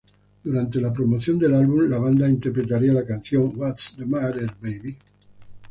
[0.43, 4.97] Durante la promoción del álbum, la banda interpretaría la canción "What's The Matter, Baby?